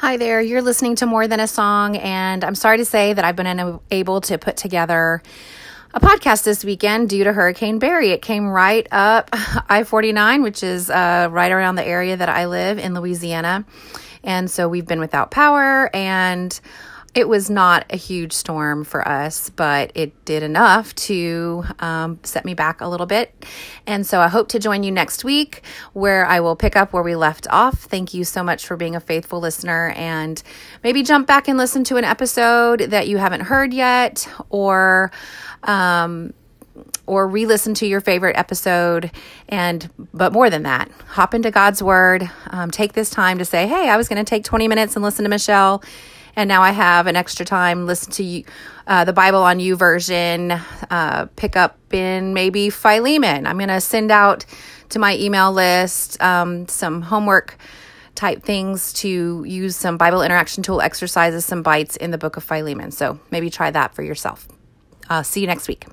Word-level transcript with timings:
Hi 0.00 0.16
there, 0.16 0.40
you're 0.40 0.62
listening 0.62 0.94
to 0.96 1.06
More 1.06 1.26
Than 1.26 1.40
a 1.40 1.48
Song, 1.48 1.96
and 1.96 2.44
I'm 2.44 2.54
sorry 2.54 2.76
to 2.76 2.84
say 2.84 3.14
that 3.14 3.24
I've 3.24 3.34
been 3.34 3.48
unable 3.48 4.20
to 4.20 4.38
put 4.38 4.56
together 4.56 5.20
a 5.92 5.98
podcast 5.98 6.44
this 6.44 6.64
weekend 6.64 7.10
due 7.10 7.24
to 7.24 7.32
Hurricane 7.32 7.80
Barry. 7.80 8.10
It 8.10 8.22
came 8.22 8.46
right 8.46 8.86
up 8.92 9.28
I 9.68 9.82
49, 9.82 10.42
which 10.42 10.62
is 10.62 10.88
uh, 10.88 11.26
right 11.32 11.50
around 11.50 11.74
the 11.74 11.84
area 11.84 12.16
that 12.16 12.28
I 12.28 12.46
live 12.46 12.78
in 12.78 12.94
Louisiana. 12.94 13.64
And 14.22 14.48
so 14.48 14.68
we've 14.68 14.86
been 14.86 15.00
without 15.00 15.32
power 15.32 15.90
and 15.92 16.58
it 17.18 17.28
was 17.28 17.50
not 17.50 17.84
a 17.90 17.96
huge 17.96 18.32
storm 18.32 18.84
for 18.84 19.06
us, 19.06 19.50
but 19.50 19.90
it 19.96 20.24
did 20.24 20.44
enough 20.44 20.94
to 20.94 21.64
um, 21.80 22.20
set 22.22 22.44
me 22.44 22.54
back 22.54 22.80
a 22.80 22.86
little 22.86 23.06
bit. 23.06 23.44
And 23.88 24.06
so 24.06 24.20
I 24.20 24.28
hope 24.28 24.46
to 24.50 24.60
join 24.60 24.84
you 24.84 24.92
next 24.92 25.24
week 25.24 25.64
where 25.94 26.24
I 26.26 26.38
will 26.38 26.54
pick 26.54 26.76
up 26.76 26.92
where 26.92 27.02
we 27.02 27.16
left 27.16 27.48
off. 27.50 27.80
Thank 27.80 28.14
you 28.14 28.22
so 28.22 28.44
much 28.44 28.64
for 28.64 28.76
being 28.76 28.94
a 28.94 29.00
faithful 29.00 29.40
listener 29.40 29.92
and 29.96 30.40
maybe 30.84 31.02
jump 31.02 31.26
back 31.26 31.48
and 31.48 31.58
listen 31.58 31.82
to 31.84 31.96
an 31.96 32.04
episode 32.04 32.82
that 32.82 33.08
you 33.08 33.16
haven't 33.16 33.40
heard 33.40 33.74
yet 33.74 34.28
or, 34.48 35.10
um, 35.64 36.32
or 37.06 37.26
re-listen 37.26 37.74
to 37.74 37.86
your 37.88 38.00
favorite 38.00 38.36
episode 38.36 39.10
and 39.48 39.90
but 40.14 40.32
more 40.32 40.48
than 40.48 40.62
that 40.62 40.88
hop 41.08 41.34
into 41.34 41.50
god's 41.50 41.82
word 41.82 42.30
um, 42.50 42.70
take 42.70 42.92
this 42.92 43.10
time 43.10 43.38
to 43.38 43.44
say 43.44 43.66
hey 43.66 43.88
i 43.88 43.96
was 43.96 44.08
going 44.08 44.24
to 44.24 44.28
take 44.28 44.44
20 44.44 44.68
minutes 44.68 44.94
and 44.94 45.02
listen 45.02 45.24
to 45.24 45.28
michelle 45.28 45.82
and 46.38 46.46
now 46.46 46.62
I 46.62 46.70
have 46.70 47.08
an 47.08 47.16
extra 47.16 47.44
time. 47.44 47.86
Listen 47.86 48.12
to 48.12 48.44
uh, 48.86 49.04
the 49.04 49.12
Bible 49.12 49.42
on 49.42 49.58
YouVersion. 49.58 50.62
Uh, 50.88 51.26
pick 51.34 51.56
up 51.56 51.76
in 51.92 52.32
maybe 52.32 52.70
Philemon. 52.70 53.44
I'm 53.44 53.56
going 53.58 53.68
to 53.68 53.80
send 53.80 54.12
out 54.12 54.46
to 54.90 55.00
my 55.00 55.16
email 55.16 55.52
list 55.52 56.22
um, 56.22 56.68
some 56.68 57.02
homework 57.02 57.58
type 58.14 58.44
things 58.44 58.92
to 58.92 59.42
use 59.48 59.74
some 59.74 59.98
Bible 59.98 60.22
interaction 60.22 60.62
tool 60.62 60.80
exercises, 60.80 61.44
some 61.44 61.64
bites 61.64 61.96
in 61.96 62.12
the 62.12 62.18
book 62.18 62.36
of 62.36 62.44
Philemon. 62.44 62.92
So 62.92 63.18
maybe 63.32 63.50
try 63.50 63.72
that 63.72 63.96
for 63.96 64.04
yourself. 64.04 64.46
Uh, 65.10 65.24
see 65.24 65.40
you 65.40 65.48
next 65.48 65.66
week. 65.66 65.88